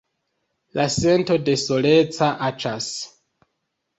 [0.79, 2.87] La sento de soleca aĉas.